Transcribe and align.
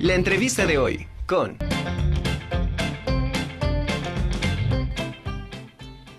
La 0.00 0.14
entrevista 0.14 0.66
de 0.66 0.76
hoy 0.76 1.06
con... 1.26 1.56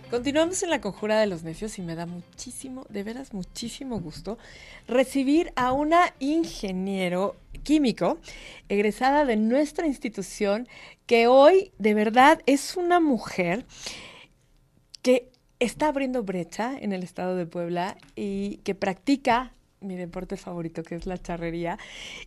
Continuamos 0.09 0.63
en 0.63 0.71
la 0.71 0.81
conjura 0.81 1.19
de 1.19 1.27
los 1.27 1.43
necios 1.43 1.77
y 1.77 1.83
me 1.83 1.93
da 1.93 2.07
muchísimo, 2.07 2.87
de 2.89 3.03
veras 3.03 3.33
muchísimo 3.33 3.99
gusto, 3.99 4.39
recibir 4.87 5.53
a 5.55 5.73
una 5.73 6.15
ingeniero 6.17 7.35
químico 7.61 8.17
egresada 8.67 9.25
de 9.25 9.35
nuestra 9.35 9.85
institución 9.85 10.67
que 11.05 11.27
hoy 11.27 11.71
de 11.77 11.93
verdad 11.93 12.41
es 12.47 12.77
una 12.77 12.99
mujer 12.99 13.67
que 15.03 15.29
está 15.59 15.89
abriendo 15.89 16.23
brecha 16.23 16.75
en 16.75 16.93
el 16.93 17.03
estado 17.03 17.35
de 17.35 17.45
Puebla 17.45 17.95
y 18.15 18.57
que 18.63 18.73
practica 18.73 19.53
mi 19.81 19.95
deporte 19.95 20.37
favorito, 20.37 20.83
que 20.83 20.95
es 20.95 21.05
la 21.05 21.17
charrería. 21.17 21.77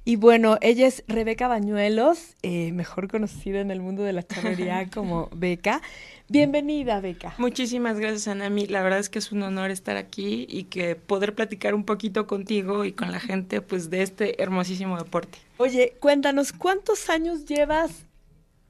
Y 0.04 0.16
bueno, 0.16 0.58
ella 0.60 0.86
es 0.86 1.04
Rebeca 1.08 1.48
Bañuelos, 1.48 2.36
eh, 2.42 2.72
mejor 2.72 3.08
conocida 3.08 3.60
en 3.60 3.70
el 3.70 3.80
mundo 3.80 4.02
de 4.02 4.12
la 4.12 4.22
charrería 4.22 4.88
como 4.94 5.28
Beca. 5.34 5.82
Bienvenida, 6.28 7.00
Beca. 7.00 7.34
Muchísimas 7.38 7.98
gracias, 7.98 8.28
Anami. 8.28 8.66
La 8.66 8.82
verdad 8.82 9.00
es 9.00 9.08
que 9.08 9.18
es 9.18 9.32
un 9.32 9.42
honor 9.42 9.70
estar 9.70 9.96
aquí 9.96 10.46
y 10.48 10.64
que 10.64 10.94
poder 10.94 11.34
platicar 11.34 11.74
un 11.74 11.84
poquito 11.84 12.26
contigo 12.26 12.84
y 12.84 12.92
con 12.92 13.10
la 13.10 13.18
gente 13.18 13.60
pues 13.60 13.90
de 13.90 14.02
este 14.02 14.40
hermosísimo 14.42 14.96
deporte. 14.96 15.38
Oye, 15.56 15.94
cuéntanos, 15.98 16.52
¿cuántos 16.52 17.10
años 17.10 17.46
llevas 17.46 18.06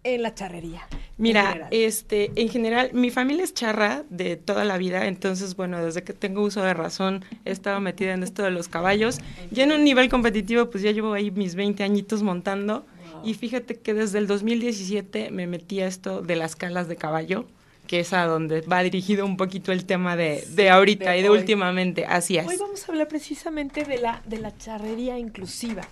en 0.04 0.22
la 0.22 0.34
charrería? 0.34 0.86
Mira, 1.18 1.68
este, 1.70 2.32
en 2.36 2.48
general, 2.48 2.90
mi 2.95 3.10
familia 3.10 3.45
es 3.45 3.52
charra 3.52 4.04
de 4.09 4.36
toda 4.36 4.64
la 4.64 4.78
vida, 4.78 5.06
entonces, 5.06 5.54
bueno, 5.54 5.84
desde 5.84 6.02
que 6.02 6.14
tengo 6.14 6.42
uso 6.42 6.62
de 6.62 6.73
razón 6.73 7.24
he 7.45 7.50
estado 7.50 7.78
metida 7.80 8.14
en 8.14 8.23
esto 8.23 8.42
de 8.42 8.50
los 8.50 8.68
caballos. 8.68 9.18
Ya 9.50 9.64
en 9.64 9.73
un 9.73 9.84
nivel 9.84 10.09
competitivo, 10.09 10.70
pues 10.70 10.82
ya 10.82 10.92
llevo 10.92 11.12
ahí 11.12 11.30
mis 11.30 11.54
20 11.54 11.82
añitos 11.82 12.23
montando. 12.23 12.86
Y 13.23 13.34
fíjate 13.34 13.78
que 13.78 13.92
desde 13.92 14.18
el 14.18 14.26
2017 14.26 15.30
me 15.30 15.46
metí 15.46 15.80
a 15.80 15.87
esto 15.87 16.23
de 16.23 16.37
las 16.37 16.57
calas 16.57 16.88
de 16.88 16.96
caballo, 16.96 17.45
que 17.87 18.01
es 18.01 18.14
a 18.14 18.24
donde 18.24 18.62
va 18.62 18.82
dirigido 18.82 19.26
un 19.26 19.37
poquito 19.37 19.73
el 19.73 19.85
tema 19.85 20.16
de, 20.16 20.42
de 20.54 20.70
ahorita 20.70 21.18
y 21.18 21.23
de 21.23 21.29
últimamente. 21.29 22.07
Así 22.07 22.38
es. 22.38 22.46
Hoy 22.46 22.57
vamos 22.57 22.88
a 22.88 22.92
hablar 22.92 23.09
precisamente 23.09 23.85
de 23.85 23.98
la, 23.98 24.23
de 24.24 24.38
la 24.38 24.57
charrería 24.57 25.18
inclusiva. 25.18 25.82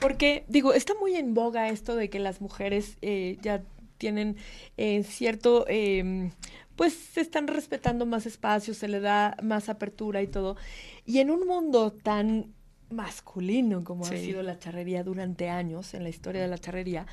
Porque, 0.00 0.44
digo, 0.48 0.72
está 0.72 0.94
muy 0.94 1.14
en 1.14 1.34
boga 1.34 1.68
esto 1.68 1.94
de 1.94 2.08
que 2.08 2.18
las 2.18 2.40
mujeres 2.40 2.96
eh, 3.02 3.38
ya 3.42 3.62
tienen 3.98 4.36
eh, 4.78 5.04
cierto, 5.04 5.66
eh, 5.68 6.30
pues 6.74 6.94
se 6.94 7.20
están 7.20 7.46
respetando 7.46 8.06
más 8.06 8.24
espacios, 8.24 8.78
se 8.78 8.88
le 8.88 9.00
da 9.00 9.36
más 9.42 9.68
apertura 9.68 10.22
y 10.22 10.26
todo. 10.26 10.56
Y 11.04 11.18
en 11.18 11.30
un 11.30 11.46
mundo 11.46 11.92
tan 11.92 12.54
masculino 12.88 13.84
como 13.84 14.04
ha 14.06 14.08
sido 14.08 14.42
la 14.42 14.58
charrería 14.58 15.04
durante 15.04 15.48
años, 15.48 15.94
en 15.94 16.02
la 16.02 16.08
historia 16.08 16.40
de 16.40 16.48
la 16.48 16.58
charrería, 16.58 17.06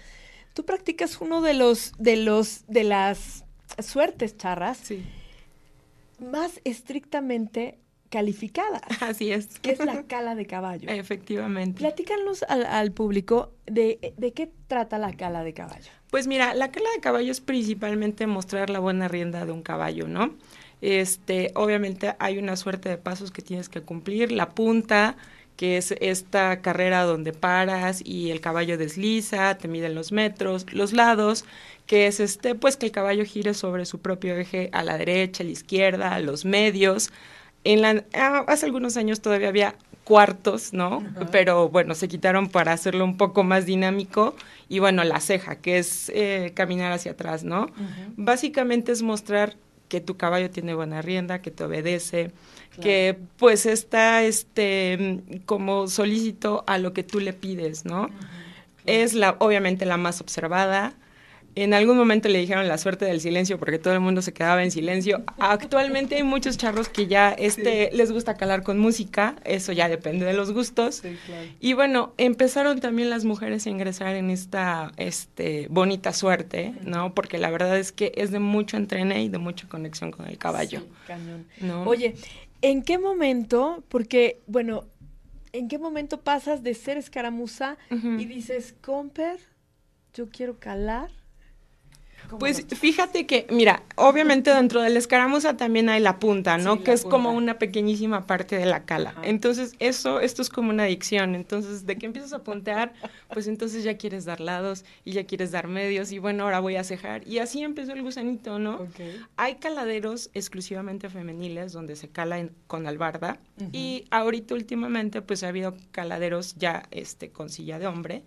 tú 0.53 0.65
practicas 0.65 1.19
uno 1.21 1.41
de 1.41 1.53
los, 1.53 1.91
de 1.99 2.15
los, 2.15 2.65
de 2.67 2.83
las 2.85 3.43
suertes 3.79 4.37
charras 4.37 4.81
más 6.19 6.61
estrictamente 6.63 7.79
calificada. 8.09 8.81
Así 9.01 9.31
es. 9.31 9.59
Que 9.59 9.71
es 9.71 9.79
la 9.79 10.03
cala 10.03 10.35
de 10.35 10.45
caballo. 10.45 10.89
Efectivamente. 10.89 11.79
Platícanos 11.79 12.43
al, 12.43 12.65
al 12.65 12.91
público 12.91 13.51
de, 13.65 14.13
de, 14.17 14.33
qué 14.33 14.51
trata 14.67 14.97
la 14.97 15.13
cala 15.13 15.43
de 15.43 15.53
caballo. 15.53 15.91
Pues 16.09 16.27
mira, 16.27 16.53
la 16.53 16.71
cala 16.71 16.89
de 16.95 17.01
caballo 17.01 17.31
es 17.31 17.41
principalmente 17.41 18.27
mostrar 18.27 18.69
la 18.69 18.79
buena 18.79 19.07
rienda 19.07 19.45
de 19.45 19.51
un 19.51 19.61
caballo, 19.61 20.07
¿no? 20.07 20.35
Este, 20.81 21.51
obviamente 21.55 22.15
hay 22.19 22.37
una 22.37 22.55
suerte 22.55 22.89
de 22.89 22.97
pasos 22.97 23.31
que 23.31 23.41
tienes 23.41 23.67
que 23.67 23.81
cumplir, 23.81 24.31
la 24.31 24.49
punta, 24.49 25.17
que 25.57 25.77
es 25.77 25.91
esta 25.99 26.61
carrera 26.61 27.03
donde 27.03 27.33
paras 27.33 28.01
y 28.05 28.29
el 28.29 28.41
caballo 28.41 28.77
desliza, 28.77 29.57
te 29.57 29.67
miden 29.67 29.95
los 29.95 30.11
metros, 30.11 30.71
los 30.71 30.93
lados, 30.93 31.45
que 31.87 32.05
es 32.05 32.19
este, 32.19 32.53
pues 32.53 32.77
que 32.77 32.85
el 32.85 32.91
caballo 32.91 33.25
gire 33.25 33.55
sobre 33.55 33.85
su 33.85 33.99
propio 33.99 34.35
eje 34.37 34.69
a 34.71 34.83
la 34.83 34.97
derecha, 34.97 35.43
a 35.43 35.45
la 35.45 35.51
izquierda, 35.51 36.13
a 36.13 36.19
los 36.19 36.45
medios, 36.45 37.09
en 37.73 37.81
la, 37.81 38.03
ah, 38.13 38.45
hace 38.47 38.65
algunos 38.65 38.97
años 38.97 39.21
todavía 39.21 39.49
había 39.49 39.75
cuartos, 40.03 40.71
¿no? 40.71 41.03
Pero 41.31 41.67
bueno, 41.67 41.93
se 41.93 42.07
quitaron 42.07 42.47
para 42.47 42.71
hacerlo 42.71 43.03
un 43.03 43.17
poco 43.17 43.43
más 43.43 43.65
dinámico. 43.65 44.35
Y 44.69 44.79
bueno, 44.79 45.03
la 45.03 45.19
ceja, 45.19 45.57
que 45.57 45.79
es 45.79 46.09
eh, 46.15 46.53
caminar 46.55 46.93
hacia 46.93 47.11
atrás, 47.11 47.43
¿no? 47.43 47.67
Básicamente 48.15 48.93
es 48.93 49.01
mostrar 49.01 49.57
que 49.89 49.99
tu 49.99 50.15
caballo 50.15 50.49
tiene 50.49 50.73
buena 50.75 51.01
rienda, 51.01 51.41
que 51.41 51.51
te 51.51 51.63
obedece, 51.65 52.31
que 52.81 53.17
pues 53.37 53.65
está 53.65 54.23
este 54.23 55.21
como 55.45 55.87
solícito 55.87 56.63
a 56.67 56.77
lo 56.77 56.93
que 56.93 57.03
tú 57.03 57.19
le 57.19 57.33
pides, 57.33 57.83
¿no? 57.83 58.09
Es 58.85 59.13
la 59.13 59.35
obviamente 59.39 59.85
la 59.85 59.97
más 59.97 60.21
observada, 60.21 60.93
en 61.63 61.73
algún 61.73 61.97
momento 61.97 62.29
le 62.29 62.37
dijeron 62.39 62.67
la 62.67 62.77
suerte 62.77 63.05
del 63.05 63.19
silencio 63.19 63.57
porque 63.57 63.79
todo 63.79 63.93
el 63.93 63.99
mundo 63.99 64.21
se 64.21 64.31
quedaba 64.31 64.63
en 64.63 64.69
silencio. 64.69 65.23
Actualmente 65.39 66.15
hay 66.15 66.23
muchos 66.23 66.57
charros 66.57 66.87
que 66.87 67.07
ya 67.07 67.31
este 67.31 67.89
les 67.93 68.11
gusta 68.11 68.35
calar 68.35 68.61
con 68.61 68.77
música, 68.77 69.35
eso 69.43 69.71
ya 69.71 69.89
depende 69.89 70.25
de 70.25 70.33
los 70.33 70.51
gustos. 70.51 71.01
Y 71.59 71.73
bueno, 71.73 72.13
empezaron 72.17 72.79
también 72.79 73.09
las 73.09 73.25
mujeres 73.25 73.65
a 73.65 73.71
ingresar 73.71 74.15
en 74.15 74.29
esta 74.29 74.91
este 74.97 75.67
bonita 75.69 76.13
suerte, 76.13 76.73
¿no? 76.83 77.15
Porque 77.15 77.39
la 77.39 77.49
verdad 77.49 77.77
es 77.77 77.91
que 77.91 78.11
es 78.15 78.29
de 78.29 78.39
mucho 78.39 78.77
entrene 78.77 79.23
y 79.23 79.29
de 79.29 79.39
mucha 79.39 79.67
conexión 79.67 80.11
con 80.11 80.27
el 80.27 80.37
caballo. 80.37 80.83
cañón. 81.07 81.47
Oye, 81.87 82.15
¿en 82.61 82.83
qué 82.83 82.99
momento? 82.99 83.83
Porque 83.89 84.41
bueno, 84.45 84.85
¿en 85.53 85.67
qué 85.69 85.79
momento 85.79 86.21
pasas 86.21 86.61
de 86.61 86.75
ser 86.75 86.97
escaramuza 86.97 87.77
y 87.89 88.25
dices, 88.25 88.75
"Comper, 88.81 89.39
yo 90.13 90.29
quiero 90.29 90.59
calar"? 90.59 91.09
Pues 92.39 92.65
fíjate 92.65 93.25
que, 93.25 93.47
mira, 93.49 93.83
obviamente 93.95 94.53
dentro 94.53 94.81
de 94.81 94.89
la 94.89 94.99
escaramuza 94.99 95.57
también 95.57 95.89
hay 95.89 96.01
la 96.01 96.19
punta, 96.19 96.57
¿no? 96.57 96.83
que 96.83 96.91
es 96.91 97.03
como 97.03 97.31
una 97.31 97.57
pequeñísima 97.57 98.25
parte 98.25 98.57
de 98.57 98.65
la 98.65 98.83
cala. 98.83 99.15
Entonces, 99.23 99.73
eso, 99.79 100.19
esto 100.19 100.41
es 100.41 100.49
como 100.49 100.69
una 100.69 100.83
adicción. 100.83 101.35
Entonces, 101.35 101.85
de 101.85 101.97
que 101.97 102.05
empiezas 102.05 102.33
a 102.33 102.39
puntear, 102.39 102.93
pues 103.33 103.47
entonces 103.47 103.83
ya 103.83 103.97
quieres 103.97 104.25
dar 104.25 104.39
lados 104.39 104.85
y 105.05 105.13
ya 105.13 105.25
quieres 105.25 105.51
dar 105.51 105.67
medios 105.67 106.11
y 106.11 106.19
bueno, 106.19 106.43
ahora 106.43 106.59
voy 106.59 106.75
a 106.75 106.83
cejar. 106.83 107.27
Y 107.27 107.39
así 107.39 107.61
empezó 107.61 107.93
el 107.93 108.01
gusanito, 108.01 108.59
¿no? 108.59 108.87
Hay 109.35 109.55
caladeros 109.55 110.29
exclusivamente 110.33 111.09
femeniles 111.09 111.73
donde 111.73 111.95
se 111.95 112.09
cala 112.09 112.49
con 112.67 112.87
albarda 112.87 113.39
y 113.71 114.05
ahorita 114.11 114.53
últimamente 114.53 115.21
pues 115.21 115.43
ha 115.43 115.49
habido 115.49 115.75
caladeros 115.91 116.55
ya 116.55 116.83
este 116.91 117.29
con 117.29 117.49
silla 117.49 117.79
de 117.79 117.87
hombre 117.87 118.23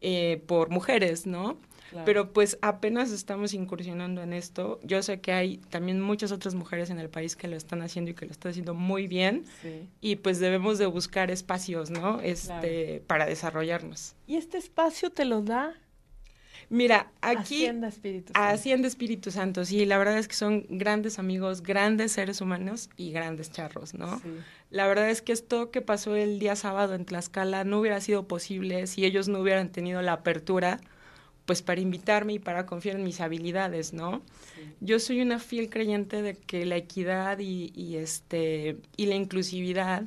eh, 0.00 0.42
por 0.46 0.70
mujeres, 0.70 1.26
¿no? 1.26 1.58
Pero 2.04 2.32
pues 2.32 2.58
apenas 2.62 3.10
estamos 3.10 3.54
incursionando 3.54 4.22
en 4.22 4.32
esto. 4.32 4.80
Yo 4.82 5.02
sé 5.02 5.20
que 5.20 5.32
hay 5.32 5.58
también 5.58 6.00
muchas 6.00 6.32
otras 6.32 6.54
mujeres 6.54 6.90
en 6.90 6.98
el 6.98 7.08
país 7.08 7.36
que 7.36 7.48
lo 7.48 7.56
están 7.56 7.82
haciendo 7.82 8.10
y 8.10 8.14
que 8.14 8.26
lo 8.26 8.32
están 8.32 8.50
haciendo 8.50 8.74
muy 8.74 9.06
bien. 9.06 9.44
Y 10.00 10.16
pues 10.16 10.38
debemos 10.38 10.78
de 10.78 10.86
buscar 10.86 11.30
espacios, 11.30 11.90
¿no? 11.90 12.20
Este, 12.20 13.02
para 13.06 13.26
desarrollarnos. 13.26 14.14
¿Y 14.26 14.36
este 14.36 14.58
espacio 14.58 15.10
te 15.10 15.24
lo 15.24 15.42
da? 15.42 15.74
Mira, 16.68 17.10
aquí... 17.20 17.64
Hacienda 17.64 17.88
Espíritu 17.88 18.32
Santo. 18.32 18.40
Hacienda 18.40 18.88
Espíritu 18.88 19.30
Santo, 19.32 19.64
sí. 19.64 19.84
La 19.86 19.98
verdad 19.98 20.18
es 20.18 20.28
que 20.28 20.36
son 20.36 20.66
grandes 20.68 21.18
amigos, 21.18 21.64
grandes 21.64 22.12
seres 22.12 22.40
humanos 22.40 22.90
y 22.96 23.10
grandes 23.10 23.50
charros, 23.50 23.94
¿no? 23.94 24.22
La 24.70 24.86
verdad 24.86 25.10
es 25.10 25.20
que 25.20 25.32
esto 25.32 25.72
que 25.72 25.80
pasó 25.80 26.14
el 26.14 26.38
día 26.38 26.54
sábado 26.54 26.94
en 26.94 27.04
Tlaxcala 27.04 27.64
no 27.64 27.80
hubiera 27.80 28.00
sido 28.00 28.28
posible 28.28 28.86
si 28.86 29.04
ellos 29.04 29.26
no 29.26 29.40
hubieran 29.40 29.70
tenido 29.70 30.00
la 30.00 30.12
apertura 30.12 30.80
pues 31.50 31.62
para 31.62 31.80
invitarme 31.80 32.34
y 32.34 32.38
para 32.38 32.64
confiar 32.64 32.94
en 32.94 33.02
mis 33.02 33.20
habilidades, 33.20 33.92
¿no? 33.92 34.22
Yo 34.78 35.00
soy 35.00 35.20
una 35.20 35.40
fiel 35.40 35.68
creyente 35.68 36.22
de 36.22 36.36
que 36.36 36.64
la 36.64 36.76
equidad 36.76 37.40
y, 37.40 37.96
este 37.96 38.76
y 38.96 39.06
la 39.06 39.16
inclusividad 39.16 40.04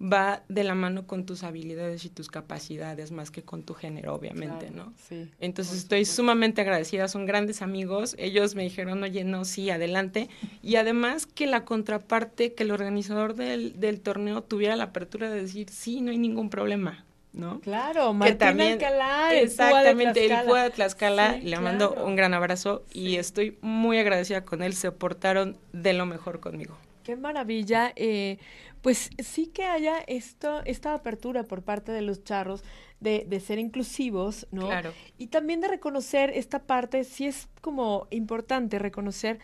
va 0.00 0.44
de 0.48 0.64
la 0.64 0.74
mano 0.74 1.06
con 1.06 1.26
tus 1.26 1.42
habilidades 1.42 2.06
y 2.06 2.08
tus 2.08 2.28
capacidades 2.30 3.12
más 3.12 3.30
que 3.30 3.42
con 3.42 3.64
tu 3.64 3.74
género, 3.74 4.14
obviamente, 4.14 4.70
¿no? 4.70 4.94
Sí. 5.06 5.28
Entonces 5.40 5.76
estoy 5.76 6.06
sumamente 6.06 6.62
agradecida, 6.62 7.06
son 7.06 7.26
grandes 7.26 7.60
amigos, 7.60 8.16
ellos 8.18 8.54
me 8.54 8.62
dijeron, 8.62 9.02
oye, 9.02 9.24
no, 9.24 9.44
sí, 9.44 9.68
adelante, 9.68 10.30
y 10.62 10.76
además 10.76 11.26
que 11.26 11.46
la 11.46 11.66
contraparte, 11.66 12.54
que 12.54 12.62
el 12.62 12.70
organizador 12.70 13.34
del, 13.34 13.78
del 13.78 14.00
torneo 14.00 14.42
tuviera 14.42 14.74
la 14.74 14.84
apertura 14.84 15.28
de 15.28 15.42
decir, 15.42 15.68
sí, 15.68 16.00
no 16.00 16.12
hay 16.12 16.18
ningún 16.18 16.48
problema, 16.48 17.04
¿no? 17.38 17.60
Claro, 17.60 18.12
Martín 18.12 18.38
también, 18.38 18.72
Alcalá, 18.72 19.34
exactamente, 19.34 20.26
el 20.26 20.46
fue 20.46 20.62
de 20.62 20.70
Tlaxcala, 20.70 21.36
le 21.36 21.58
mando 21.60 21.94
un 22.04 22.16
gran 22.16 22.34
abrazo 22.34 22.84
y 22.92 23.16
estoy 23.16 23.56
muy 23.62 23.98
agradecida 23.98 24.44
con 24.44 24.62
él, 24.62 24.74
se 24.74 24.90
portaron 24.92 25.56
de 25.72 25.92
lo 25.92 26.04
mejor 26.04 26.40
conmigo. 26.40 26.76
Qué 27.04 27.16
maravilla, 27.16 27.92
eh, 27.96 28.38
pues 28.82 29.10
sí 29.18 29.46
que 29.46 29.64
haya 29.64 29.98
esto, 30.06 30.62
esta 30.64 30.92
apertura 30.94 31.44
por 31.44 31.62
parte 31.62 31.92
de 31.92 32.02
los 32.02 32.24
charros 32.24 32.62
de, 33.00 33.24
de 33.26 33.40
ser 33.40 33.58
inclusivos, 33.58 34.46
¿no? 34.50 34.66
Claro. 34.66 34.92
Y 35.16 35.28
también 35.28 35.60
de 35.60 35.68
reconocer 35.68 36.30
esta 36.34 36.58
parte, 36.58 37.04
sí 37.04 37.26
es 37.26 37.48
como 37.60 38.08
importante 38.10 38.78
reconocer 38.78 39.38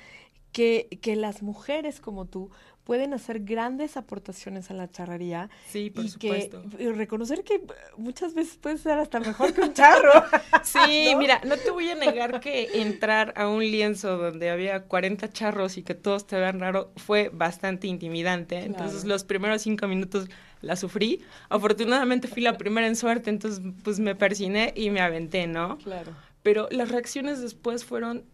que, 0.53 0.89
que 1.01 1.17
las 1.17 1.43
mujeres 1.43 2.01
como 2.01 2.27
tú 2.27 2.51
pueden 2.85 3.15
hacer 3.15 3.41
grandes 3.41 3.97
aportaciones 3.97 4.71
a 4.71 4.75
la 4.75 4.91
charrería. 4.91 5.49
Sí, 5.69 5.91
por 5.91 6.05
y 6.05 6.09
supuesto. 6.11 6.63
Que, 6.77 6.85
y 6.85 6.89
reconocer 6.91 7.43
que 7.43 7.63
muchas 7.97 8.35
veces 8.35 8.57
puede 8.57 8.79
ser 8.79 8.99
hasta 8.99 9.21
mejor 9.21 9.55
que 9.55 9.63
un 9.63 9.73
charro. 9.73 10.13
sí, 10.63 11.15
mira, 11.19 11.41
no 11.45 11.57
te 11.57 11.71
voy 11.71 11.89
a 11.89 11.95
negar 11.95 12.41
que 12.41 12.83
entrar 12.83 13.33
a 13.37 13.49
un 13.49 13.61
lienzo 13.61 14.19
donde 14.19 14.51
había 14.51 14.85
40 14.85 15.33
charros 15.33 15.79
y 15.79 15.83
que 15.83 15.95
todos 15.95 16.27
te 16.27 16.37
vean 16.37 16.61
raro 16.61 16.93
fue 16.97 17.31
bastante 17.33 17.87
intimidante. 17.87 18.59
Entonces 18.59 19.05
los 19.05 19.25
primeros 19.25 19.63
cinco 19.63 19.89
minutos 19.89 20.29
la 20.61 20.77
sufrí. 20.77 21.23
Afortunadamente 21.49 22.29
fui 22.29 22.43
la 22.43 22.59
primera 22.59 22.87
en 22.87 22.97
suerte, 22.97 23.31
entonces 23.31 23.63
pues 23.83 23.99
me 23.99 24.15
persiné 24.15 24.75
y 24.77 24.91
me 24.91 25.01
aventé, 25.01 25.47
¿no? 25.47 25.79
Claro. 25.79 26.13
Pero 26.43 26.69
las 26.71 26.91
reacciones 26.91 27.41
después 27.41 27.87
fueron 27.87 28.25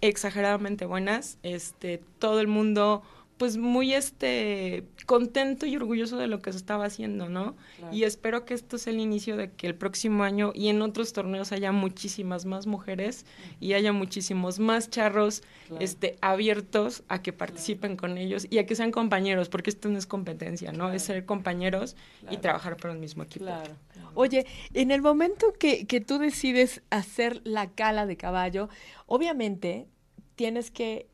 exageradamente 0.00 0.86
buenas. 0.86 1.38
Este, 1.42 2.00
todo 2.20 2.40
el 2.40 2.46
mundo 2.46 3.02
pues 3.38 3.58
muy 3.58 3.92
este 3.92 4.84
contento 5.04 5.66
y 5.66 5.76
orgulloso 5.76 6.16
de 6.16 6.26
lo 6.26 6.40
que 6.40 6.52
se 6.52 6.58
estaba 6.58 6.86
haciendo, 6.86 7.28
¿no? 7.28 7.54
Y 7.92 8.04
espero 8.04 8.44
que 8.44 8.54
esto 8.54 8.78
sea 8.78 8.92
el 8.92 8.98
inicio 8.98 9.36
de 9.36 9.52
que 9.52 9.66
el 9.66 9.74
próximo 9.74 10.24
año 10.24 10.52
y 10.54 10.68
en 10.68 10.80
otros 10.80 11.12
torneos 11.12 11.52
haya 11.52 11.70
muchísimas 11.70 12.46
más 12.46 12.66
mujeres 12.66 13.26
y 13.60 13.74
haya 13.74 13.92
muchísimos 13.92 14.58
más 14.58 14.88
charros 14.88 15.42
este 15.80 16.16
abiertos 16.22 17.04
a 17.08 17.20
que 17.20 17.32
participen 17.32 17.96
con 17.96 18.16
ellos 18.16 18.46
y 18.48 18.58
a 18.58 18.66
que 18.66 18.74
sean 18.74 18.90
compañeros, 18.90 19.48
porque 19.50 19.70
esto 19.70 19.88
no 19.90 19.98
es 19.98 20.06
competencia, 20.06 20.72
¿no? 20.72 20.92
Es 20.92 21.02
ser 21.02 21.26
compañeros 21.26 21.94
y 22.30 22.38
trabajar 22.38 22.76
para 22.78 22.94
el 22.94 23.00
mismo 23.00 23.22
equipo. 23.22 23.44
Claro. 23.44 23.74
Oye, 24.14 24.46
en 24.72 24.90
el 24.90 25.02
momento 25.02 25.52
que, 25.58 25.86
que 25.86 26.00
tú 26.00 26.18
decides 26.18 26.82
hacer 26.88 27.42
la 27.44 27.70
cala 27.70 28.06
de 28.06 28.16
caballo, 28.16 28.70
obviamente 29.06 29.88
tienes 30.36 30.70
que 30.70 31.06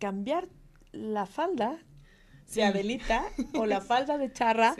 cambiar 0.00 0.48
la 0.92 1.26
falda 1.26 1.78
de 2.54 2.64
Adelita 2.64 3.24
o 3.54 3.66
la 3.66 3.80
falda 3.80 4.18
de 4.18 4.32
charra 4.32 4.74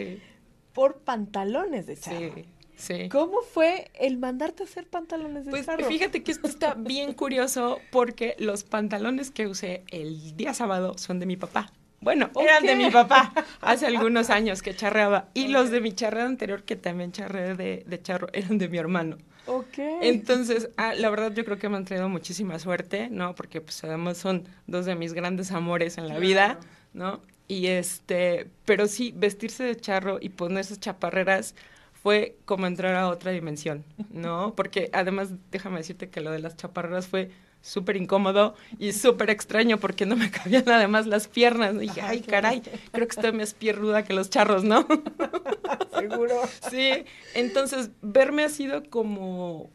por 0.73 0.99
pantalones 1.01 1.87
de 1.87 1.97
charra. 1.97 2.35
Sí. 2.35 2.45
Sí. 2.77 3.11
¿Cómo 3.11 3.43
fue 3.43 3.91
el 3.93 4.17
mandarte 4.17 4.63
a 4.63 4.67
hacer 4.67 4.87
pantalones 4.87 5.45
de 5.45 5.51
pues, 5.51 5.67
charro? 5.67 5.85
Fíjate 5.85 6.23
que 6.23 6.33
esto 6.33 6.49
está 6.49 6.73
bien 6.73 7.13
curioso 7.15 7.79
porque 7.91 8.35
los 8.39 8.65
pantalones 8.65 9.31
que 9.31 9.47
usé 9.47 9.85
el 9.91 10.35
día 10.35 10.55
sábado 10.55 10.97
son 10.97 11.21
de 11.21 11.27
mi 11.27 11.37
papá. 11.37 11.71
Bueno, 12.01 12.31
eran 12.41 12.65
de 12.65 12.77
mi 12.77 12.91
papá 12.91 13.35
hace 13.61 13.87
algunos 13.87 14.31
años 14.31 14.63
que 14.63 14.75
charreaba. 14.75 15.29
Y 15.35 15.49
los 15.49 15.71
de 15.71 15.83
mi 15.83 15.93
charreada 15.93 16.27
anterior, 16.27 16.65
que 16.65 16.75
también 16.75 17.13
charré 17.13 17.55
de, 17.55 17.85
de 17.87 18.03
charro, 18.03 18.29
eran 18.33 18.57
de 18.57 18.71
mi 18.71 18.79
hermano. 18.79 19.19
Ok. 19.47 19.79
Entonces, 20.03 20.71
ah, 20.77 20.95
la 20.95 21.11
verdad 21.11 21.33
yo 21.33 21.45
creo 21.45 21.59
que 21.59 21.69
me 21.69 21.77
han 21.77 21.85
traído 21.85 22.09
muchísima 22.09 22.59
suerte, 22.59 23.09
¿no? 23.11 23.35
Porque 23.35 23.61
pues 23.61 23.83
además 23.85 24.19
son 24.19 24.45
dos 24.67 24.87
de 24.87 24.95
mis 24.95 25.13
grandes 25.13 25.53
amores 25.53 25.99
en 25.99 26.09
la 26.09 26.19
vida, 26.19 26.59
¿no? 26.93 27.21
Y 27.49 27.67
este, 27.67 28.49
pero 28.65 28.87
sí, 28.87 29.13
vestirse 29.17 29.65
de 29.65 29.77
charro 29.77 30.19
y 30.21 30.29
ponerse 30.29 30.77
chaparreras 30.77 31.55
fue 32.03 32.37
como 32.45 32.67
entrar 32.67 32.95
a 32.95 33.09
otra 33.09 33.33
dimensión, 33.33 33.85
¿no? 34.11 34.55
Porque 34.55 34.89
además, 34.93 35.31
déjame 35.51 35.79
decirte 35.79 36.09
que 36.09 36.21
lo 36.21 36.31
de 36.31 36.39
las 36.39 36.57
chaparreras 36.57 37.09
fue 37.09 37.31
súper 37.63 37.97
incómodo 37.97 38.55
y 38.79 38.93
súper 38.93 39.31
extraño 39.31 39.79
porque 39.79 40.07
no 40.07 40.17
me 40.17 40.31
cabían 40.31 40.69
además 40.69 41.07
las 41.07 41.29
piernas. 41.29 41.75
Y 41.75 41.81
dije, 41.81 42.01
ay, 42.01 42.21
caray, 42.21 42.63
creo 42.93 43.07
que 43.07 43.15
estoy 43.15 43.33
más 43.33 43.55
pierruda 43.55 44.05
que 44.05 44.15
los 44.15 44.31
charros, 44.31 44.65
¿no? 44.65 44.87
Seguro. 45.99 46.41
Sí, 46.71 47.05
entonces 47.35 47.91
verme 48.03 48.45
ha 48.45 48.49
sido 48.49 48.83
como, 48.89 49.71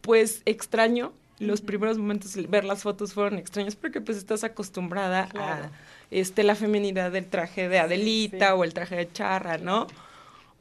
pues, 0.00 0.42
extraño. 0.44 1.12
Los 1.38 1.60
primeros 1.60 1.98
momentos, 1.98 2.34
ver 2.48 2.64
las 2.64 2.82
fotos 2.82 3.12
fueron 3.12 3.38
extraños 3.38 3.76
porque 3.76 4.00
pues 4.00 4.18
estás 4.18 4.42
acostumbrada 4.42 5.28
a 5.36 5.70
este, 6.10 6.42
la 6.42 6.56
feminidad 6.56 7.12
del 7.12 7.26
traje 7.26 7.68
de 7.68 7.78
Adelita 7.78 8.56
o 8.56 8.64
el 8.64 8.74
traje 8.74 8.96
de 8.96 9.12
charra, 9.12 9.56
¿no? 9.56 9.86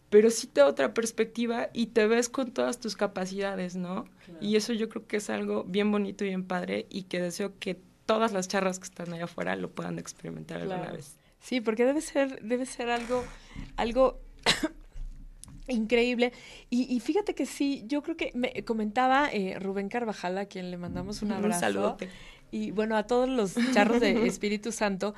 Pero 0.09 0.29
sí 0.29 0.47
te 0.47 0.61
da 0.61 0.67
otra 0.67 0.93
perspectiva 0.93 1.69
y 1.73 1.87
te 1.87 2.07
ves 2.07 2.29
con 2.29 2.51
todas 2.51 2.79
tus 2.79 2.95
capacidades, 2.95 3.75
¿no? 3.75 4.05
Y 4.39 4.55
eso 4.55 4.73
yo 4.73 4.89
creo 4.89 5.05
que 5.05 5.17
es 5.17 5.29
algo 5.29 5.63
bien 5.63 5.91
bonito 5.91 6.23
y 6.23 6.29
bien 6.29 6.43
padre 6.43 6.85
y 6.89 7.03
que 7.03 7.21
deseo 7.21 7.53
que 7.59 7.79
todas 8.05 8.31
las 8.31 8.47
charras 8.47 8.79
que 8.79 8.85
están 8.85 9.13
allá 9.13 9.25
afuera 9.25 9.55
lo 9.55 9.69
puedan 9.69 9.99
experimentar 9.99 10.61
alguna 10.61 10.91
vez. 10.91 11.17
Sí, 11.39 11.61
porque 11.61 11.85
debe 11.85 12.01
ser, 12.01 12.41
debe 12.41 12.65
ser 12.65 12.89
algo, 12.89 13.23
algo 13.75 14.19
increíble. 15.67 16.33
Y, 16.69 16.99
fíjate 16.99 17.35
que 17.35 17.45
sí, 17.45 17.83
yo 17.87 18.01
creo 18.01 18.17
que 18.17 18.31
me 18.33 18.63
comentaba 18.63 19.29
eh, 19.31 19.59
Rubén 19.59 19.89
Carvajal, 19.89 20.37
a 20.37 20.45
quien 20.45 20.71
le 20.71 20.77
mandamos 20.77 21.21
un 21.21 21.33
abrazo. 21.33 21.55
Un 21.55 21.61
saludote. 21.61 22.09
Y 22.49 22.71
bueno, 22.71 22.95
a 22.95 23.03
todos 23.03 23.27
los 23.27 23.55
charros 23.73 23.99
de 23.99 24.11
Espíritu 24.27 24.71
Santo 24.71 25.13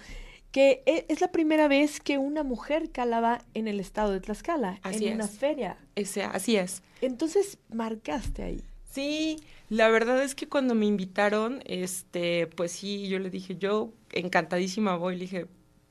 que 0.51 0.83
e, 0.85 1.05
es 1.09 1.21
la 1.21 1.31
primera 1.31 1.67
vez 1.67 1.99
que 1.99 2.17
una 2.17 2.43
mujer 2.43 2.91
calaba 2.91 3.43
en 3.53 3.67
el 3.67 3.79
estado 3.79 4.11
de 4.11 4.19
Tlaxcala, 4.19 4.79
en 4.83 5.13
una 5.13 5.27
feria. 5.27 5.77
Ese, 5.95 6.23
así 6.23 6.55
es. 6.55 6.81
Entonces 7.01 7.57
marcaste 7.71 8.43
ahí. 8.43 8.63
Sí, 8.91 9.39
la 9.69 9.89
verdad 9.89 10.23
es 10.23 10.33
que 10.33 10.47
cuando 10.47 10.73
me 10.73 10.85
invitaron, 10.87 11.61
este, 11.65 12.47
pues 12.47 12.71
sí, 12.71 13.07
yo 13.07 13.19
le 13.19 13.29
dije, 13.29 13.55
yo 13.55 13.93
encantadísima 14.11 14.95
voy, 14.95 15.15
le 15.15 15.21
dije, 15.21 15.47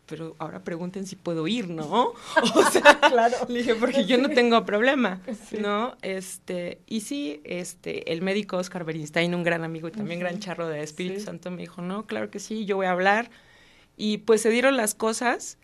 pero 0.06 0.34
ahora 0.38 0.64
pregunten 0.64 1.06
si 1.06 1.14
puedo 1.14 1.46
ir, 1.46 1.68
¿no? 1.68 2.14
O 2.54 2.70
sea, 2.70 2.98
claro. 3.08 3.36
Le 3.48 3.58
dije, 3.60 3.76
porque 3.76 4.04
yo 4.06 4.18
no 4.18 4.30
tengo 4.30 4.64
problema, 4.64 5.20
¿no? 5.60 5.96
Este, 6.02 6.80
y 6.86 7.02
sí, 7.02 7.40
este, 7.44 8.12
el 8.12 8.22
médico 8.22 8.56
Oscar 8.56 8.84
Bernstein, 8.84 9.34
un 9.34 9.44
gran 9.44 9.62
amigo 9.62 9.86
y 9.86 9.92
también 9.92 10.18
gran 10.18 10.40
charro 10.40 10.66
de 10.66 10.82
Espíritu 10.82 11.20
Santo, 11.20 11.52
me 11.52 11.62
dijo, 11.62 11.80
no, 11.80 12.06
claro 12.06 12.30
que 12.30 12.40
sí, 12.40 12.64
yo 12.64 12.76
voy 12.76 12.86
a 12.86 12.92
hablar 12.92 13.30
y 13.98 14.18
pues 14.18 14.40
se 14.40 14.50
dieron 14.50 14.76
las 14.76 14.94
cosas 14.94 15.58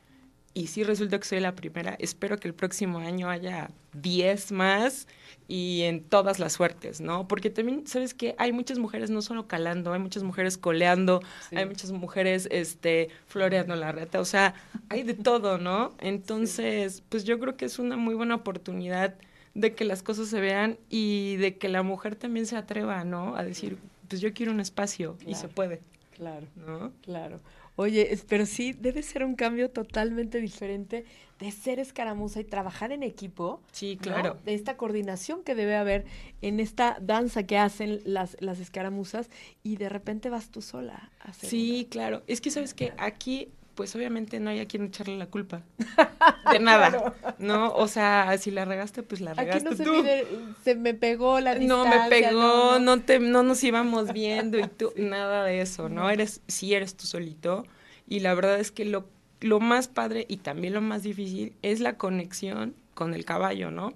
y 0.52 0.66
sí 0.66 0.84
resulta 0.84 1.18
que 1.18 1.24
soy 1.24 1.40
la 1.40 1.54
primera. 1.54 1.96
Espero 1.98 2.38
que 2.38 2.48
el 2.48 2.54
próximo 2.54 2.98
año 2.98 3.30
haya 3.30 3.70
10 3.94 4.52
más 4.52 5.08
y 5.48 5.82
en 5.82 6.02
todas 6.02 6.38
las 6.38 6.52
suertes, 6.52 7.00
¿no? 7.00 7.28
Porque 7.28 7.50
también, 7.50 7.86
¿sabes 7.86 8.12
qué? 8.12 8.34
Hay 8.38 8.52
muchas 8.52 8.78
mujeres 8.78 9.10
no 9.10 9.22
solo 9.22 9.46
calando, 9.46 9.92
hay 9.92 10.00
muchas 10.00 10.22
mujeres 10.22 10.58
coleando, 10.58 11.22
hay 11.54 11.66
muchas 11.66 11.92
mujeres 11.92 12.48
este, 12.50 13.08
floreando 13.26 13.76
la 13.76 13.92
reta, 13.92 14.20
o 14.20 14.24
sea, 14.24 14.54
hay 14.88 15.02
de 15.02 15.14
todo, 15.14 15.58
¿no? 15.58 15.92
Entonces, 15.98 17.02
pues 17.08 17.24
yo 17.24 17.38
creo 17.38 17.56
que 17.56 17.66
es 17.66 17.78
una 17.78 17.96
muy 17.96 18.14
buena 18.14 18.36
oportunidad 18.36 19.14
de 19.54 19.74
que 19.74 19.84
las 19.84 20.02
cosas 20.02 20.28
se 20.28 20.40
vean 20.40 20.78
y 20.88 21.36
de 21.36 21.56
que 21.56 21.68
la 21.68 21.82
mujer 21.82 22.16
también 22.16 22.46
se 22.46 22.56
atreva, 22.56 23.04
¿no? 23.04 23.36
A 23.36 23.44
decir, 23.44 23.76
pues 24.08 24.20
yo 24.20 24.32
quiero 24.32 24.50
un 24.52 24.60
espacio 24.60 25.16
y 25.26 25.34
se 25.34 25.48
puede. 25.48 25.80
Claro, 26.16 26.46
¿no? 26.56 26.92
Claro. 27.02 27.40
Oye, 27.76 28.18
pero 28.28 28.46
sí 28.46 28.72
debe 28.72 29.02
ser 29.02 29.24
un 29.24 29.34
cambio 29.34 29.70
totalmente 29.70 30.40
diferente 30.40 31.04
de 31.40 31.50
ser 31.50 31.80
escaramuza 31.80 32.40
y 32.40 32.44
trabajar 32.44 32.92
en 32.92 33.02
equipo. 33.02 33.60
Sí, 33.72 33.98
claro. 34.00 34.38
De 34.44 34.54
esta 34.54 34.76
coordinación 34.76 35.42
que 35.42 35.56
debe 35.56 35.74
haber 35.74 36.04
en 36.40 36.60
esta 36.60 36.98
danza 37.00 37.42
que 37.44 37.58
hacen 37.58 38.00
las, 38.04 38.36
las 38.40 38.60
escaramuzas 38.60 39.28
y 39.64 39.76
de 39.76 39.88
repente 39.88 40.30
vas 40.30 40.50
tú 40.50 40.62
sola 40.62 41.10
a 41.18 41.30
hacer. 41.30 41.50
Sí, 41.50 41.88
claro. 41.90 42.22
Es 42.28 42.40
que 42.40 42.50
sabes 42.50 42.74
que 42.74 42.92
aquí 42.96 43.48
pues 43.74 43.94
obviamente 43.96 44.40
no 44.40 44.50
hay 44.50 44.60
a 44.60 44.66
quien 44.66 44.84
echarle 44.84 45.16
la 45.16 45.26
culpa 45.26 45.62
de 46.52 46.58
nada, 46.58 47.14
¿no? 47.38 47.72
O 47.74 47.88
sea, 47.88 48.36
si 48.38 48.50
la 48.50 48.64
regaste, 48.64 49.02
pues 49.02 49.20
la 49.20 49.34
regaste 49.34 49.68
Aquí 49.68 49.78
no 49.78 49.84
tú. 49.84 50.02
Se, 50.02 50.26
se 50.62 50.74
me 50.74 50.94
pegó 50.94 51.40
la 51.40 51.54
distancia. 51.54 51.98
No 51.98 52.02
me 52.04 52.08
pegó, 52.08 52.78
no, 52.78 53.00
te, 53.00 53.18
no 53.18 53.42
nos 53.42 53.62
íbamos 53.64 54.12
viendo 54.12 54.58
y 54.58 54.66
tú, 54.68 54.92
nada 54.96 55.44
de 55.44 55.60
eso, 55.60 55.88
¿no? 55.88 56.10
Eres, 56.10 56.40
sí 56.46 56.74
eres 56.74 56.96
tú 56.96 57.06
solito 57.06 57.64
y 58.06 58.20
la 58.20 58.34
verdad 58.34 58.60
es 58.60 58.70
que 58.70 58.84
lo, 58.84 59.08
lo 59.40 59.60
más 59.60 59.88
padre 59.88 60.26
y 60.28 60.38
también 60.38 60.74
lo 60.74 60.80
más 60.80 61.02
difícil 61.02 61.54
es 61.62 61.80
la 61.80 61.96
conexión 61.96 62.74
con 62.94 63.14
el 63.14 63.24
caballo, 63.24 63.70
¿no? 63.70 63.94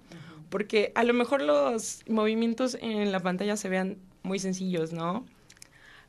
Porque 0.51 0.93
a 0.95 1.05
lo 1.05 1.15
mejor 1.15 1.43
los 1.43 2.03
movimientos 2.09 2.77
en 2.81 3.13
la 3.13 3.21
pantalla 3.21 3.57
se 3.57 3.69
vean 3.69 3.99
muy 4.23 4.39
sencillos, 4.39 4.93
¿no? 4.93 5.25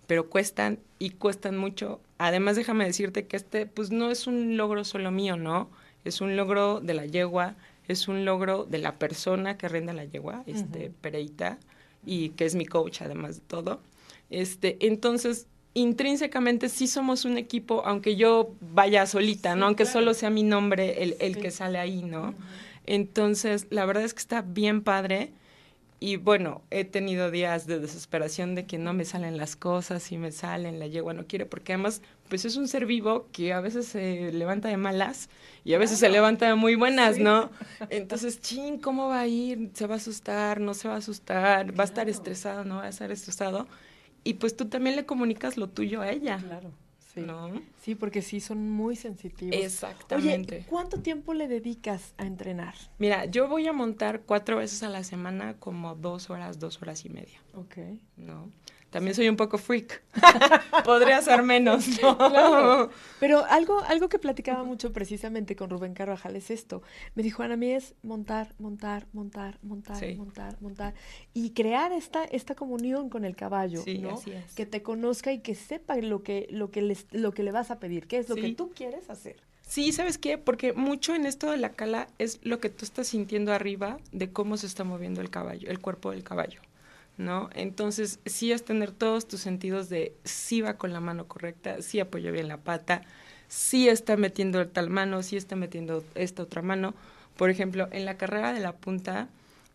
Pero 0.09 0.27
cuestan 0.27 0.79
y 0.97 1.11
cuestan 1.11 1.55
mucho 1.55 2.01
además 2.19 2.55
déjame 2.55 2.85
decirte 2.85 3.25
que 3.25 3.37
este 3.37 3.65
pues 3.65 3.89
no 3.89 4.11
es 4.11 4.27
un 4.27 4.55
logro 4.55 4.83
solo 4.83 5.09
mío, 5.09 5.37
¿no? 5.37 5.71
Es 6.05 6.21
un 6.21 6.35
logro 6.35 6.79
de 6.79 6.93
la 6.93 7.05
yegua, 7.05 7.55
es 7.87 8.07
un 8.07 8.23
logro 8.25 8.65
de 8.65 8.77
la 8.77 8.99
persona 8.99 9.57
que 9.57 9.67
rinde 9.67 9.93
la 9.93 10.05
yegua, 10.05 10.43
este 10.45 10.91
Pereita, 11.01 11.57
y 12.05 12.29
que 12.29 12.45
es 12.45 12.55
mi 12.55 12.65
coach 12.65 13.01
además 13.01 13.37
de 13.37 13.41
todo. 13.47 13.81
Este, 14.29 14.77
entonces, 14.85 15.47
intrínsecamente 15.73 16.69
sí 16.69 16.87
somos 16.87 17.25
un 17.25 17.37
equipo, 17.37 17.83
aunque 17.85 18.15
yo 18.15 18.53
vaya 18.73 19.05
solita, 19.07 19.55
¿no? 19.55 19.65
Aunque 19.65 19.85
solo 19.85 20.13
sea 20.13 20.29
mi 20.29 20.43
nombre 20.43 21.03
el, 21.03 21.15
el 21.19 21.37
que 21.37 21.51
sale 21.51 21.79
ahí, 21.79 22.03
¿no? 22.03 22.35
Entonces, 22.85 23.67
la 23.71 23.85
verdad 23.85 24.03
es 24.03 24.13
que 24.13 24.19
está 24.19 24.41
bien 24.41 24.83
padre. 24.83 25.31
Y 26.01 26.15
bueno, 26.15 26.61
he 26.69 26.85
tenido 26.85 27.29
días 27.29 27.67
de 27.67 27.79
desesperación 27.79 28.55
de 28.55 28.65
que 28.65 28.77
no 28.77 28.93
me 28.93 29.03
salen 29.03 29.37
las 29.37 29.57
cosas 29.57 30.11
y 30.13 30.17
me 30.17 30.31
salen, 30.31 30.79
la 30.79 30.87
yegua 30.87 31.13
no 31.13 31.27
quiere, 31.27 31.45
porque 31.45 31.73
además, 31.73 32.01
pues 32.29 32.45
es 32.45 32.55
un 32.55 32.69
ser 32.69 32.85
vivo 32.85 33.27
que 33.33 33.51
a 33.51 33.59
veces 33.59 33.87
se 33.87 34.31
levanta 34.31 34.69
de 34.69 34.77
malas 34.77 35.29
y 35.65 35.73
a 35.73 35.77
veces 35.77 35.99
se 35.99 36.07
levanta 36.07 36.47
de 36.47 36.55
muy 36.55 36.75
buenas, 36.75 37.17
¿no? 37.17 37.49
Entonces, 37.89 38.39
ching, 38.39 38.79
¿cómo 38.79 39.09
va 39.09 39.19
a 39.21 39.27
ir? 39.27 39.71
¿Se 39.73 39.87
va 39.87 39.95
a 39.95 39.97
asustar? 39.97 40.61
¿No 40.61 40.73
se 40.73 40.87
va 40.87 40.93
a 40.93 40.97
asustar? 40.99 41.77
¿Va 41.77 41.83
a 41.83 41.87
estar 41.87 42.07
estresado? 42.07 42.63
¿No 42.63 42.77
va 42.77 42.85
a 42.85 42.89
estar 42.89 43.11
estresado? 43.11 43.67
Y 44.23 44.35
pues 44.35 44.55
tú 44.55 44.69
también 44.69 44.95
le 44.95 45.05
comunicas 45.05 45.57
lo 45.57 45.67
tuyo 45.69 46.01
a 46.01 46.11
ella. 46.11 46.37
Claro. 46.37 46.71
Sí. 47.13 47.21
¿no? 47.21 47.59
Sí, 47.81 47.95
porque 47.95 48.21
sí 48.21 48.39
son 48.39 48.69
muy 48.69 48.95
sensitivos. 48.95 49.55
Exactamente. 49.59 50.57
Oye, 50.57 50.65
¿cuánto 50.69 51.01
tiempo 51.01 51.33
le 51.33 51.47
dedicas 51.47 52.13
a 52.17 52.25
entrenar? 52.27 52.75
Mira, 52.99 53.25
yo 53.25 53.47
voy 53.47 53.65
a 53.67 53.73
montar 53.73 54.21
cuatro 54.21 54.57
veces 54.57 54.83
a 54.83 54.89
la 54.89 55.03
semana 55.03 55.55
como 55.55 55.95
dos 55.95 56.29
horas, 56.29 56.59
dos 56.59 56.79
horas 56.81 57.05
y 57.05 57.09
media, 57.09 57.39
Ok. 57.55 57.77
¿no? 58.17 58.51
También 58.89 59.13
soy 59.15 59.29
un 59.29 59.36
poco 59.36 59.58
freak. 59.58 60.01
Podría 60.86 61.22
ser 61.22 61.43
menos, 61.43 61.88
¿no? 62.01 62.17
Claro. 62.17 62.89
Pero 63.19 63.46
algo, 63.46 63.79
algo 63.81 64.10
que 64.10 64.17
platicaba 64.19 64.63
mucho 64.63 64.91
precisamente 64.91 65.55
con 65.55 65.69
Rubén 65.69 65.93
Carvajal 65.93 66.36
es 66.36 66.50
esto. 66.50 66.81
Me 67.15 67.24
dijo, 67.24 67.43
Ana, 67.43 67.53
a 67.53 67.58
mí 67.58 67.72
es 67.72 67.93
montar, 68.03 68.53
montar, 68.60 69.05
montar, 69.13 69.58
montar, 69.62 69.98
Sí. 69.98 70.15
montar, 70.15 70.55
montar. 70.62 70.93
Y 71.34 71.51
crear 71.51 71.91
esta, 71.91 72.24
esta 72.25 72.55
comunión 72.55 73.10
con 73.10 73.25
el 73.25 73.36
caballo, 73.36 73.81
Sí, 73.84 74.00
¿no? 74.00 74.12
así 74.15 74.31
es. 74.31 74.53
Que 74.55 74.65
te 74.65 74.81
conozca 74.81 75.31
y 75.31 75.39
que 75.39 75.55
sepa 75.55 75.96
lo 75.98 76.24
que, 76.24 76.48
lo 76.50 76.72
que, 76.72 76.81
les, 76.81 77.05
lo 77.12 77.31
que 77.31 77.43
le 77.43 77.51
vas 77.51 77.72
a 77.72 77.79
pedir, 77.79 78.08
qué 78.08 78.17
es 78.17 78.29
lo 78.29 78.36
Sí. 78.36 78.41
que 78.41 78.53
tú 78.53 78.72
quieres 78.75 79.10
hacer. 79.10 79.36
Sí, 79.67 79.91
¿sabes 79.91 80.17
qué? 80.17 80.39
Porque 80.39 80.74
mucho 80.74 81.13
en 81.13 81.27
esto 81.27 81.51
de 81.51 81.58
la 81.58 81.74
cala 81.74 82.08
es 82.17 82.39
lo 82.41 82.60
que 82.60 82.69
tú 82.69 82.86
estás 82.86 83.08
sintiendo 83.08 83.53
arriba 83.53 83.98
de 84.12 84.31
cómo 84.31 84.58
se 84.58 84.65
está 84.65 84.84
moviendo 84.84 85.22
el 85.22 85.29
caballo, 85.29 85.69
el 85.69 85.77
cuerpo 85.79 86.10
del 86.10 86.24
caballo, 86.24 86.60
¿no? 87.19 87.49
Entonces, 87.53 88.19
sí 88.25 88.51
es 88.53 88.63
tener 88.63 88.91
todos 88.91 89.27
tus 89.27 89.41
sentidos 89.41 89.89
de 89.89 90.15
sí 90.23 90.61
va 90.61 90.77
con 90.77 90.93
la 90.93 91.01
mano 91.01 91.27
correcta, 91.27 91.81
sí 91.81 91.99
apoyó 91.99 92.31
bien 92.31 92.47
la 92.47 92.57
pata, 92.57 93.01
sí 93.49 93.89
está 93.89 94.15
metiendo 94.15 94.65
tal 94.69 94.89
mano, 94.89 95.21
sí 95.21 95.35
está 95.35 95.57
metiendo 95.57 96.03
esta 96.15 96.43
otra 96.43 96.61
mano. 96.61 96.95
Por 97.35 97.49
ejemplo, 97.49 97.89
en 97.91 98.05
la 98.05 98.17
carrera 98.17 98.53
de 98.53 98.61
la 98.61 98.71
punta, 98.71 99.27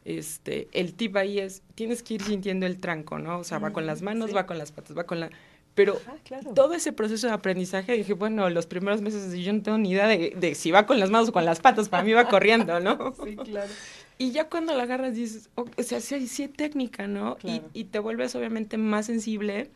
este, 0.06 0.68
el 0.72 0.94
tip 0.94 1.16
ahí 1.16 1.38
es, 1.38 1.62
tienes 1.74 2.02
que 2.02 2.14
ir 2.14 2.22
sintiendo 2.22 2.64
el 2.64 2.78
tranco, 2.78 3.18
¿no? 3.18 3.38
O 3.38 3.44
sea, 3.44 3.58
va 3.58 3.72
con 3.72 3.84
las 3.84 4.00
manos, 4.00 4.30
sí. 4.30 4.34
va 4.34 4.46
con 4.46 4.56
las 4.56 4.72
patas, 4.72 4.96
va 4.96 5.04
con 5.04 5.20
la... 5.20 5.30
Pero 5.74 6.00
claro. 6.24 6.52
todo 6.54 6.74
ese 6.74 6.92
proceso 6.92 7.26
de 7.26 7.32
aprendizaje, 7.32 7.92
dije, 7.94 8.12
bueno, 8.12 8.48
los 8.48 8.66
primeros 8.66 9.00
meses 9.02 9.32
yo 9.36 9.52
no 9.52 9.62
tengo 9.62 9.78
ni 9.78 9.90
idea 9.90 10.06
de, 10.06 10.32
de 10.36 10.54
si 10.54 10.70
va 10.70 10.86
con 10.86 11.00
las 11.00 11.10
manos 11.10 11.30
o 11.30 11.32
con 11.32 11.44
las 11.44 11.58
patas, 11.60 11.88
para 11.88 12.04
mí 12.04 12.12
va 12.12 12.28
corriendo, 12.28 12.78
¿no? 12.80 13.12
Sí, 13.24 13.36
claro. 13.36 13.70
Y 14.16 14.30
ya 14.30 14.48
cuando 14.48 14.74
la 14.76 14.84
agarras 14.84 15.14
dices, 15.16 15.50
o 15.56 15.64
o 15.76 15.82
sea, 15.82 16.00
sí, 16.00 16.28
sí 16.28 16.42
hay 16.42 16.48
técnica, 16.48 17.08
¿no? 17.08 17.36
Y, 17.42 17.58
Claro. 17.58 17.70
y 17.72 17.84
te 17.84 17.98
vuelves 17.98 18.36
obviamente 18.36 18.76
más 18.76 19.06
sensible 19.06 19.70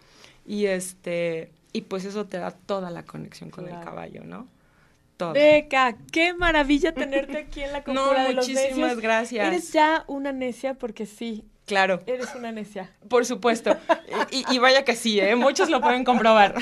y 0.47 0.67
este, 0.67 1.51
y 1.73 1.81
pues 1.83 2.05
eso 2.05 2.27
te 2.27 2.39
da 2.39 2.53
toda 2.53 2.91
la 2.91 3.05
conexión 3.05 3.51
con 3.51 3.65
el 3.69 3.81
caballo, 3.81 4.23
¿no? 4.25 4.47
Toda. 5.17 5.33
Beca, 5.33 5.97
qué 6.13 6.33
maravilla 6.33 6.93
tenerte 6.95 7.39
aquí 7.39 7.63
en 7.63 7.73
la 7.73 7.83
No, 7.93 8.13
de 8.15 8.35
los 8.35 8.47
muchísimas 8.49 8.77
necios. 8.79 9.01
gracias. 9.01 9.47
Eres 9.49 9.73
ya 9.73 10.05
una 10.07 10.31
necia 10.31 10.75
porque 10.75 11.07
sí, 11.07 11.43
Claro, 11.69 12.01
eres 12.07 12.35
una 12.35 12.51
necia. 12.51 12.91
por 13.09 13.25
supuesto. 13.27 13.77
y, 14.33 14.45
y 14.53 14.59
vaya 14.59 14.85
que 14.85 14.97
sí, 14.97 15.21
¿eh? 15.21 15.37
Muchos 15.37 15.69
lo 15.71 15.81
pueden 15.81 16.03
comprobar. 16.05 16.55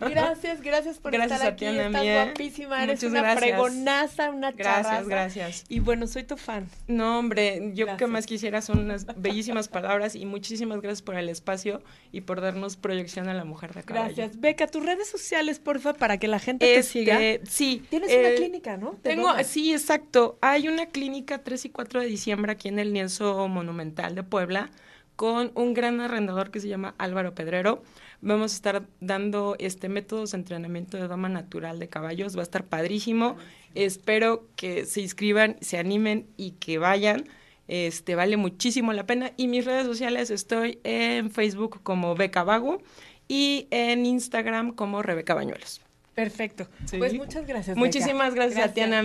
Gracias, 0.00 0.60
gracias 0.62 0.98
por 0.98 1.12
Gracias 1.12 1.40
estar 1.40 1.52
a 1.52 1.56
ti, 1.56 1.66
aquí. 1.66 1.76
Ana 1.78 1.86
Estás 1.86 2.02
Mía. 2.02 2.24
guapísima, 2.24 2.82
eres 2.84 2.96
Muchas 3.02 3.10
una 3.10 3.20
gracias. 3.22 3.40
fregonaza, 3.44 4.30
una 4.30 4.52
Gracias, 4.52 4.86
charraza. 4.86 5.08
gracias. 5.08 5.64
Y 5.68 5.80
bueno, 5.80 6.06
soy 6.06 6.24
tu 6.24 6.36
fan. 6.36 6.68
No, 6.86 7.18
hombre, 7.18 7.72
yo 7.74 7.96
que 7.96 8.06
más 8.06 8.26
quisiera 8.26 8.60
son 8.60 8.78
unas 8.80 9.06
bellísimas 9.16 9.68
palabras 9.68 10.14
y 10.14 10.26
muchísimas 10.26 10.80
gracias 10.80 11.02
por 11.02 11.16
el 11.16 11.28
espacio 11.28 11.82
y 12.12 12.20
por 12.20 12.40
darnos 12.40 12.76
proyección 12.76 13.28
a 13.28 13.34
la 13.34 13.44
mujer 13.44 13.72
de 13.74 13.82
caballo. 13.82 14.14
Gracias. 14.14 14.40
Beca, 14.40 14.66
tus 14.66 14.84
redes 14.84 15.08
sociales, 15.08 15.58
porfa, 15.58 15.94
para 15.94 16.18
que 16.18 16.28
la 16.28 16.38
gente 16.38 16.66
te 16.66 16.76
Este, 16.78 16.92
siga. 16.92 17.18
Sí. 17.48 17.82
Tienes 17.88 18.10
eh, 18.10 18.20
una 18.20 18.34
clínica, 18.36 18.76
¿no? 18.76 18.90
¿De 18.92 18.98
Tengo, 19.10 19.28
dónde? 19.28 19.44
sí, 19.44 19.72
exacto. 19.72 20.38
Hay 20.42 20.68
una 20.68 20.86
clínica 20.86 21.38
3 21.38 21.64
y 21.64 21.70
4 21.70 22.00
de 22.02 22.06
diciembre 22.06 22.52
aquí 22.52 22.68
en 22.68 22.78
el 22.78 22.92
Lienzo 22.92 23.48
Monumental 23.48 23.77
de 24.14 24.22
Puebla 24.22 24.70
con 25.16 25.50
un 25.54 25.74
gran 25.74 26.00
arrendador 26.00 26.50
que 26.50 26.60
se 26.60 26.68
llama 26.68 26.94
Álvaro 26.98 27.34
Pedrero. 27.34 27.82
Vamos 28.20 28.52
a 28.52 28.54
estar 28.54 28.86
dando 29.00 29.56
este 29.58 29.88
métodos 29.88 30.30
de 30.30 30.38
entrenamiento 30.38 30.96
de 30.96 31.08
doma 31.08 31.28
natural 31.28 31.78
de 31.78 31.88
caballos. 31.88 32.36
Va 32.36 32.40
a 32.40 32.42
estar 32.44 32.64
padrísimo. 32.64 33.36
Espero 33.74 34.46
que 34.56 34.84
se 34.84 35.00
inscriban, 35.00 35.56
se 35.60 35.78
animen 35.78 36.28
y 36.36 36.52
que 36.52 36.78
vayan. 36.78 37.24
Este 37.66 38.14
vale 38.14 38.36
muchísimo 38.36 38.92
la 38.92 39.06
pena. 39.06 39.32
Y 39.36 39.48
mis 39.48 39.64
redes 39.64 39.86
sociales 39.86 40.30
estoy 40.30 40.78
en 40.84 41.30
Facebook 41.30 41.80
como 41.82 42.14
Beca 42.14 42.44
Vago 42.44 42.80
y 43.26 43.66
en 43.70 44.06
Instagram 44.06 44.72
como 44.72 45.02
Rebeca 45.02 45.34
Bañuelos. 45.34 45.80
Perfecto. 46.14 46.66
Sí. 46.86 46.98
Pues 46.98 47.14
muchas 47.14 47.46
gracias. 47.46 47.76
Beca. 47.76 47.86
Muchísimas 47.86 48.34
gracias, 48.34 48.70
a 48.70 48.72
ti, 48.72 48.80
Ana. 48.80 49.02